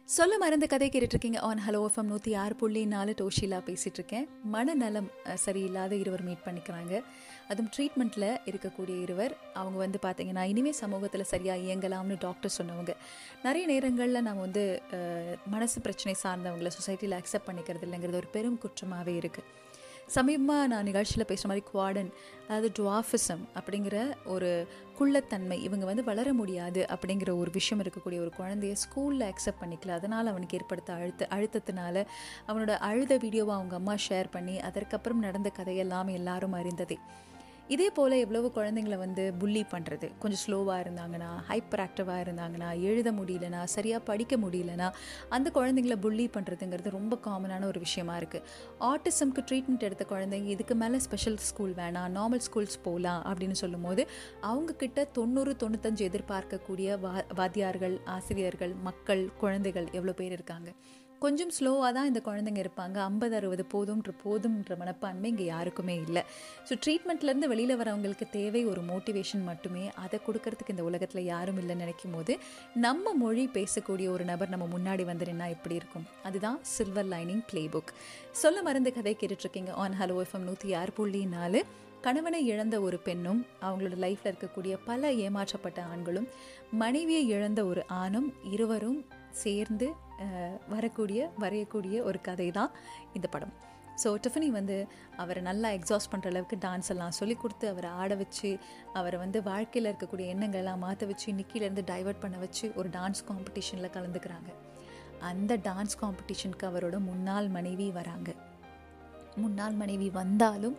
[0.09, 1.39] சொல்ல மறந்த கதை கேட்டுட்ருக்கீங்க.
[1.49, 5.09] ஆன் ஹலோ எஃப்எம் நூற்றி ஆறு புள்ளி நாலு டோஷிலா பேசிகிட்டு இருக்கேன் மனநலம்
[5.45, 6.93] சரியில்லாத இருவர் மீட் பண்ணிக்கிறாங்க.
[7.51, 12.95] அதுவும் ட்ரீட்மெண்ட்டில் இருக்கக்கூடிய இருவர் அவங்க வந்து பார்த்தீங்கன்னா இனிமேல் சமூகத்தில் சரியாக இயங்கலாம்னு டாக்டர் சொன்னவங்க.
[13.47, 14.65] நிறைய நேரங்களில் நம்ம வந்து
[15.55, 19.49] மனசு பிரச்சனை சார்ந்தவங்களை சொசைட்டியில் அக்செப்ட் பண்ணிக்கிறது இல்லைங்கிறது ஒரு பெரும் குற்றமாகவே இருக்குது
[20.09, 22.11] சமீபமாக நான் நிகழ்ச்சியில் பேசுகிற மாதிரி குவாடன்
[22.47, 24.67] அதாவது டுவாஃபிசம் அப்படிங்கிற ஒரு
[24.99, 29.97] குள்ளத்தன்மை இவங்க வந்து வளர முடியாது அப்படிங்கிற ஒரு விஷயம் இருக்கக்கூடிய ஒரு குழந்தைய ஸ்கூலில் அக்செப்ட் பண்ணிக்கல.
[30.01, 32.05] அதனால் அவனுக்கு ஏற்படுத்த அழுத்த அழுத்தத்தினால
[32.49, 36.99] அவனோட அழுத வீடியோவை அவங்க அம்மா ஷேர் பண்ணி அதற்கப்புறம் நடந்த கதையெல்லாம் எல்லாரும் அறிந்ததே.
[37.71, 43.65] இதே போல் எவ்வளவு குழந்தைங்கள வந்து புள்ளி பண்ணுறது கொஞ்சம் ஸ்லோவாக இருந்தாங்கன்னா ஹைப்பர் ஆக்டிவாக இருந்தாங்கன்னா எழுத முடியலனா
[43.65, 44.91] சரியாக படிக்க முடியலனா
[45.29, 48.45] அந்த குழந்தைங்கள புள்ளி பண்ணுறதுங்கிறது ரொம்ப காமனான ஒரு விஷயமா இருக்குது
[48.81, 54.09] ஆர்டிசம்க்கு ட்ரீட்மெண்ட் எடுத்த குழந்தைங்க இதுக்கு மேலே ஸ்பெஷல் ஸ்கூல் வேணாம் நார்மல் ஸ்கூல்ஸ் போகலாம் அப்படின்னு சொல்லும்போது
[54.43, 60.71] அவங்கக்கிட்ட தொண்ணூறு தொண்ணூத்தஞ்சு எதிர்பார்க்கக்கூடிய வா வாத்தியார்கள் ஆசிரியர்கள் மக்கள் குழந்தைகள் எவ்வளோ பேர் இருக்காங்க?
[61.25, 62.97] கொஞ்சம் ஸ்லோவாக தான் இந்த குழந்தைங்க இருப்பாங்க.
[63.11, 66.23] ஐம்பது அறுபது போதும்ன்ற போதும்ன்ற மனப்பான்மை இங்கே யாருக்குமே இல்லை.
[66.69, 69.85] ஸோ ட்ரீட்மெண்ட்லேருந்து வெளியில் வரவங்களுக்கு தேவை ஒரு மோட்டிவேஷன் மட்டுமே.
[70.05, 72.35] அதை கொடுக்கறதுக்கு இந்த உலகத்தில் யாரும் இல்லைன்னு நினைக்கும் போது
[72.87, 76.09] நம்ம மொழி பேசக்கூடிய ஒரு நபர் நம்ம முன்னாடி வந்துருன்னா எப்படி இருக்கும்?
[76.31, 77.93] அதுதான் சில்வர் லைனிங் ப்ளே புக்
[78.43, 79.73] சொல்ல மருந்து கதை கேட்டுட்ருக்கீங்க.
[79.85, 81.63] ஆன் ஹலோ எஃப்எம் நூற்றி ஆறு புள்ளி நாலு.
[82.07, 86.27] கணவனை இழந்த ஒரு பெண்ணும் அவங்களோட லைஃப்பில் இருக்கக்கூடிய பல ஏமாற்றப்பட்ட ஆண்களும்
[86.81, 89.01] மனைவியை இழந்த ஒரு ஆணும் இருவரும்
[89.43, 89.87] சேர்ந்து
[90.73, 92.73] வரக்கூடிய வரையக்கூடிய ஒரு கதை தான்
[93.19, 93.55] இந்த படம்.
[94.03, 94.77] ஸோ டிஃபனி வந்து
[95.23, 98.51] அவரை நல்லா எக்ஸாஸ்ட் பண்ணுற அளவுக்கு டான்ஸ் எல்லாம் சொல்லி கொடுத்து அவரை ஆட வச்சு
[98.99, 103.95] அவரை வந்து வாழ்க்கையில் இருக்கக்கூடிய எண்ணங்கள் எல்லாம் மாற்ற வச்சு நிக்கிலேருந்து டைவர்ட் பண்ண வச்சு ஒரு டான்ஸ் காம்படிஷனில்
[103.97, 104.51] கலந்துக்கிறாங்க.
[105.31, 108.31] அந்த டான்ஸ் காம்படிஷனுக்கு அவரோட முன்னாள் மனைவி வராங்க.
[109.43, 110.77] முன்னாள் மனைவி வந்தாலும்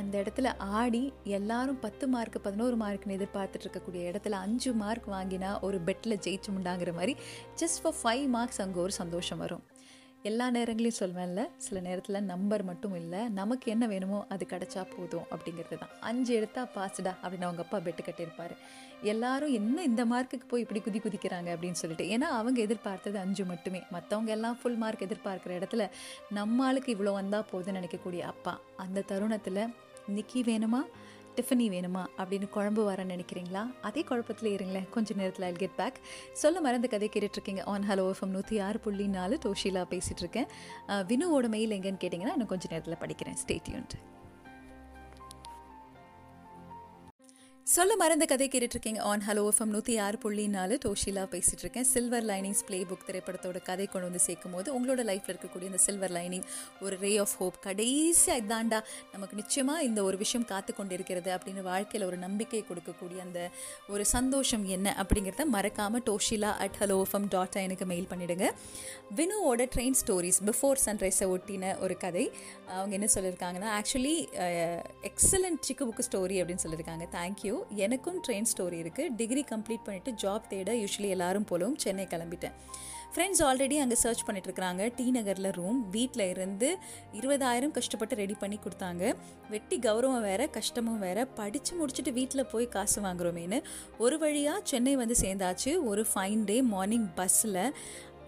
[0.00, 0.48] அந்த இடத்துல
[0.80, 1.02] ஆடி
[1.38, 6.92] எல்லாரும் பத்து மார்க் பதினோரு மார்க்னு எதிர்பார்த்துட்டு இருக்கக்கூடிய இடத்துல அஞ்சு மார்க் வாங்கினா ஒரு பெட்டில் ஜெயிச்சு முண்டாங்கிற
[6.98, 7.14] மாதிரி
[7.62, 9.64] ஜஸ்ட் ஃபார் ஃபைவ் மார்க்ஸ் அங்கே ஒரு சந்தோஷம் வரும்.
[10.22, 15.76] எல்லா நேரங்களையும் சொல்வேன்ல சில நேரத்தில் நம்பர் மட்டும் இல்லை நமக்கு என்ன வேணுமோ அது கிடைச்சா போதும் அப்படிங்கிறது
[15.82, 15.92] தான்.
[16.00, 18.54] அஞ்சு எடுத்தா பாஸ்டா அப்படின்னு அவங்க அப்பா பெட்டு கட்டியிருப்பார்.
[19.12, 23.82] எல்லாரும் என்ன இந்த மார்க்குக்கு போய் இப்படி குதி குதிக்கிறாங்க அப்படின்னு சொல்லிட்டு ஏன்னா அவங்க எதிர்பார்த்தது அஞ்சு மட்டுமே.
[23.96, 25.84] மற்றவங்க எல்லாம் ஃபுல் மார்க் எதிர்பார்க்குற இடத்துல
[26.38, 28.54] நம்ம ஆளுக்கு இவ்வளோ வந்தால் போதும்னு நினைக்கக்கூடிய அப்பா
[28.84, 29.62] அந்த தருணத்தில்
[30.14, 30.80] நிக்கி வேணுமா?
[31.36, 32.02] டிஃபனி வேணுமா?
[32.18, 33.62] அப்படின்னு குழம்பு வரேன்னு நினைக்கிறீங்களா?
[33.82, 34.86] அதே குழப்பத்தில் இருங்களேன்.
[34.90, 35.98] கொஞ்ச நேரத்தில் ஐல் கெட் பேக்
[36.32, 37.62] சொல்ல மறந்த கதை கேட்டுட்ருக்கீங்க.
[37.64, 40.48] ஆன் ஹலோ எஃப்எம் நூற்றி ஆறு புள்ளி நாலு டோஷிலா பேசிகிட்ருக்கேன்
[40.88, 43.36] வினுவோட மெயில் எங்கேன்னு கேட்டிங்கன்னா இன்னும் கொஞ்சம் நேரத்தில் படிக்கிறேன்.
[43.44, 43.96] ஸ்டேட்யூன்ட்
[47.66, 50.74] சொல்ல மறந்த கதை கேட்டுட்ருக்கீங்க ஆன் ஹலோ எஃப்எம் நூற்றி ஆறு புள்ளி நாலு.
[50.84, 55.32] டோஷிலா பேசிகிட்டு இருக்கேன் சில்வர் லைனிங்ஸ் ப்ளே புக் திரைப்படத்தோட கதை கொண்டு வந்து சேர்க்கும் போது உங்களோட லைஃப்பில்
[55.32, 56.44] இருக்கக்கூடிய இந்த சில்வர் லைனிங்
[56.80, 58.78] ஒரு ரே ஆஃப் ஹோப் கடைசியாக இதாண்டா
[59.12, 63.40] நமக்கு நிச்சயமாக இந்த ஒரு விஷயம் காத்து கொண்டு இருக்கிறது அப்படின்னு வாழ்க்கையில் ஒரு நம்பிக்கை கொடுக்கக்கூடிய அந்த
[63.88, 68.48] ஒரு சந்தோஷம் என்ன அப்படிங்கிறத மறக்காமல் Toshila at hello FM dot எனக்கு மெயில் பண்ணிவிடுங்க
[69.16, 72.24] வினுவோட ட்ரெயின் ஸ்டோரிஸ் பிஃபோர் சன்ரைஸை ஒட்டின ஒரு கதை.
[72.76, 74.16] அவங்க என்ன சொல்லியிருக்காங்கன்னா ஆக்சுவலி
[75.10, 80.50] எக்ஸலண்ட் சிக்கு புக்கு ஸ்டோரி அப்படின்னு சொல்லியிருக்காங்க தேங்க்யூ எனக்கும் ட்ரெயின் ஸ்டோரி இருக்குது டிகிரி கம்ப்ளீட் பண்ணிவிட்டு ஜாப்
[80.52, 82.54] தேட யூஸ்வலி எல்லாரும் போலவும் சென்னை கிளம்பிட்டேன்.
[83.12, 86.68] ஃப்ரெண்ட்ஸ் ஆல்ரெடி அங்கே சர்ச் பண்ணிட்டு இருக்காங்க டி நகரில் ரூம் வீட்டில் இருந்து
[87.18, 89.12] இருபதாயிரம் கஷ்டப்பட்டு ரெடி பண்ணி கொடுத்தாங்க.
[89.52, 91.18] வெட்டி கௌரவம் வேற கஷ்டமும் வேற.
[91.38, 93.60] படித்து முடிச்சுட்டு வீட்டில் போய் காசு வாங்குறோமேன்னு
[94.06, 95.72] ஒரு வழியாக சென்னை வந்து சேர்ந்தாச்சு.
[95.92, 97.62] ஒரு ஃபைன் டே மார்னிங் பஸ்ஸில்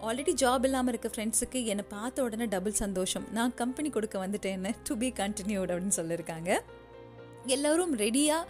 [0.07, 3.25] ஆல்ரெடி ஜாப் இல்லாமல் இருக்க ஃப்ரெண்ட்ஸுக்கு என்னை பார்த்த உடனே டபுள் சந்தோஷம்.
[3.37, 6.51] நான் கம்பெனி கொடுக்க வந்துட்டேன்னு டு பி கண்டினியூட் அப்படின்னு சொல்லியிருக்காங்க.
[7.55, 8.45] எல்லோரும் ரெடியாக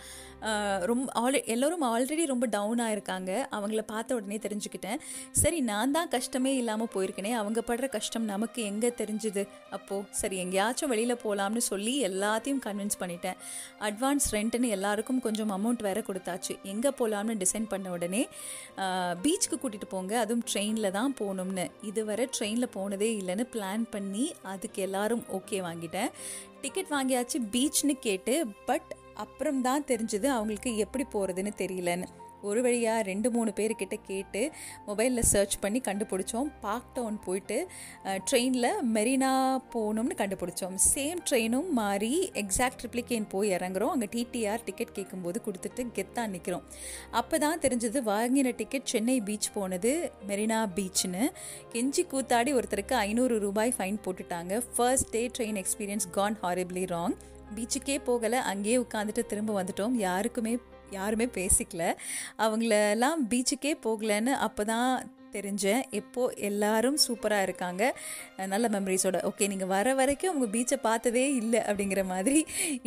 [0.89, 4.99] ரொம்ப ஆல் எல்லோரும் ஆல்ரெடி ரொம்ப டவுனாக இருக்காங்க அவங்கள பார்த்த உடனே தெரிஞ்சுக்கிட்டேன்.
[5.41, 7.31] சரி நான் தான் கஷ்டமே இல்லாமல் போயிருக்கேனே.
[7.41, 9.43] அவங்க படுற கஷ்டம் நமக்கு எங்கே தெரிஞ்சுது?
[9.77, 13.39] அப்போது சரி எங்கேயாச்சும் வெளியில் போகலாம்னு சொல்லி எல்லாத்தையும் கன்வின்ஸ் பண்ணிட்டேன்.
[13.89, 16.55] அட்வான்ஸ் ரெண்ட்டுன்னு எல்லாருக்கும் கொஞ்சம் அமௌண்ட் வேற கொடுத்தாச்சு.
[16.73, 18.23] எங்கே போகலாம்னு டிசைன் பண்ண உடனே
[19.25, 20.13] பீச்சுக்கு கூட்டிகிட்டு போங்க.
[20.23, 21.67] அதுவும் ட்ரெயினில் தான் போகணும்னு.
[21.91, 26.11] இதுவரை ட்ரெயினில் போனதே இல்லைன்னு பிளான் பண்ணி அதுக்கு எல்லாரும் ஓகே வாங்கிட்டேன்.
[26.63, 28.33] டிக்கெட் வாங்கியாச்சு பீச்னு கேட்டு
[28.69, 28.89] பட்
[29.25, 32.09] அப்புறம் தான் தெரிஞ்சது அவங்களுக்கு எப்படி போகிறதுன்னு தெரியலன்னு.
[32.49, 34.41] ஒரு வழியாக ரெண்டு மூணு பேர்கிட்ட கேட்டு
[34.87, 36.49] மொபைலில் சர்ச் பண்ணி கண்டுபிடிச்சோம்.
[36.61, 37.57] பார்க் டவுன் போயிட்டு
[38.27, 39.31] ட்ரெயினில் மெரினா
[39.73, 40.75] போகணும்னு கண்டுபிடிச்சோம்.
[40.91, 43.91] சேம் ட்ரெயினும் மாறி எக்ஸாக்ட் ட்ரிப்ளிகேன் போய் இறங்குறோம்.
[43.95, 46.63] அங்கே டிடிஆர் டிக்கெட் கேட்கும்போது கொடுத்துட்டு கெத்தாக நிற்கிறோம்
[47.21, 49.91] அப்போ தான் தெரிஞ்சது வாங்கின டிக்கெட் சென்னை பீச் போனது
[50.29, 51.25] மெரினா பீச்னு
[51.73, 54.61] கெஞ்சி கூத்தாடி ஒருத்தருக்கு ஐநூறு ரூபாய் ஃபைன் போட்டுட்டாங்க.
[54.77, 57.17] First day train experience gone horribly wrong
[57.55, 59.91] பீச்சுக்கே போகலை அங்கேயே உட்காந்துட்டு திரும்ப வந்துட்டோம்.
[59.91, 60.57] யாருக்குமே
[60.89, 61.97] யாருமே பேசிக்கல.
[62.37, 67.83] அவங்களெல்லாம் பீச்சுக்கே போகலன்னு அப்போ தான் தெரிஞ்சேன் எப்போது எல்லாரும் சூப்பராக இருக்காங்க.
[68.53, 72.39] நல்ல மெமரிஸோட ஓகே நீங்கள் வர வரைக்கும் உங்கள் பீச்சை பார்த்ததே இல்லை அப்படிங்கிற மாதிரி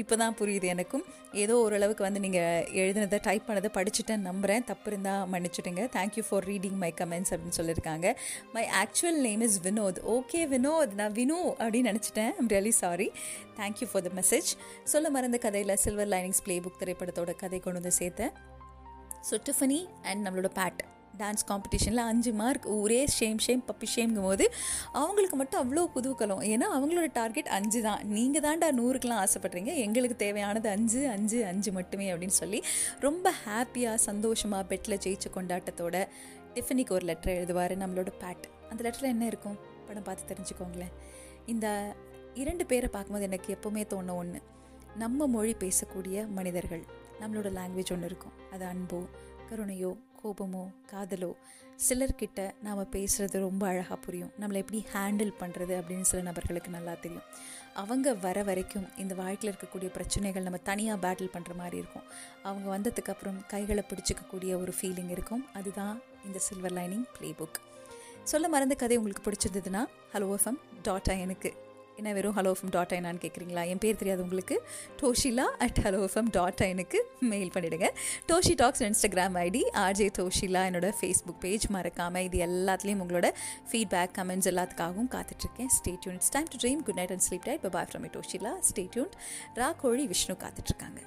[0.02, 1.04] இப்போ தான் புரியுது எனக்கும்.
[1.42, 6.78] ஏதோ ஓரளவுக்கு வந்து நீங்கள் எழுதினதை டைப் பண்ணதை படிச்சுட்டேன் நம்புகிறேன் தப்பு இருந்தால் மன்னிச்சுட்டுங்க thank you for reading
[6.84, 8.08] my comments அப்படின்னு சொல்லியிருக்காங்க
[8.56, 12.32] my actual name is Vinoth okay Vinoth நான் வினு அப்படின்னு நினச்சிட்டேன்.
[12.40, 13.08] I'm really sorry
[13.60, 14.50] thank you for the message
[14.92, 18.32] சொல்ல மறந்த கதையில் சில்வர் லைனிங்ஸ் ப்ளே புக் திரைப்படத்தோட கதை கொண்டு வந்து சேர்த்தேன்.
[19.30, 20.82] ஸோ டிஃபனி அண்ட் நம்மளோட பேட்
[21.20, 24.44] டான்ஸ் காம்படிஷனில் அஞ்சு மார்க் ஒரே ஷேம் ஷேம் பப்பி ஷேம்ங்கும் போது
[25.00, 26.42] அவங்களுக்கு மட்டும் அவ்வளோ குதூகலம்.
[26.52, 28.00] ஏன்னா அவங்களோட டார்கெட் அஞ்சு தான்.
[28.16, 29.72] நீங்கள் தான்டா நூறுக்கெலாம் ஆசைப்பட்றீங்க.
[29.86, 32.60] எங்களுக்கு தேவையானது அஞ்சு அஞ்சு அஞ்சு மட்டுமே அப்படின்னு சொல்லி
[33.06, 35.96] ரொம்ப ஹாப்பியாக சந்தோஷமாக பெட்டில் ஜெயிச்ச கொண்டாட்டத்தோட
[36.56, 39.58] டிஃபனிக்கு ஒரு லெட்டர் எழுதுவார் நம்மளோட பேட் அந்த லெட்டரில் என்ன இருக்கும்?
[39.86, 40.92] படம் பார்த்து தெரிஞ்சுக்கோங்களேன்.
[41.52, 41.66] இந்த
[42.42, 44.40] இரண்டு பேரை பார்க்கும்போது எனக்கு எப்போவுமே தோணும் ஒன்று
[45.02, 46.84] நம்ம மொழி பேசக்கூடிய மனிதர்கள்.
[47.20, 48.36] நம்மளோட லாங்குவேஜ் ஒன்று இருக்கும்.
[48.54, 49.00] அது அன்போ
[49.50, 49.92] கருணையோ
[50.24, 51.32] கோபமோ காதலோ
[51.88, 54.32] சிலர்கிட்ட நாம் பேசுகிறது ரொம்ப அழகாக புரியும்.
[54.40, 57.24] நம்மளை எப்படி ஹேண்டில் பண்ணுறது அப்படின்னு சில நபர்களுக்கு நல்லா தெரியும்.
[57.74, 62.06] அவங்க வர வரைக்கும் இந்த வாழ்க்கையில் இருக்கக்கூடிய பிரச்சனைகள் நம்ம தனியாக பேட்டில் பண்ணுற மாதிரி இருக்கும்.
[62.42, 65.46] அவங்க வந்ததுக்கப்புறம் கைகளை பிடிச்சிக்கக்கூடிய ஒரு ஃபீலிங் இருக்கும்.
[65.52, 67.60] அதுதான் இந்த சில்வர் லைனிங் ப்ளே புக்
[68.24, 71.70] சொல்ல மறந்த கதை உங்களுக்கு பிடிச்சிருந்ததுன்னா ஹலோ எஃப்எம் டாட் எனக்கு
[72.02, 74.56] என்ன வெறும் ஹலோ எஃப்எம் டாட் ஐனான்னு கேட்குறீங்களா என் பேர் தெரியாது உங்களுக்கு.
[75.02, 77.88] Toshila at hello FM dot ஐனுக்கு mail பண்ணிவிடுங்க
[78.30, 83.30] Toshi talks Instagram ID RJ Toshila என்னோட ஃபேஸ்புக் பேஜ் மறக்காமல் இது எல்லாத்துலேயும் உங்களோட
[83.70, 85.72] ஃபீட்பேக் கமெண்ட்ஸ் எல்லாத்துக்காகவும் காத்துட்ருக்கேன்.
[85.78, 88.88] Stay tune it's time to dream good night and sleep tight bye from Toshila stay
[88.90, 89.12] tune
[89.54, 91.00] ரா கோழி விஷ்ணு காத்துட்ருக்காங்க.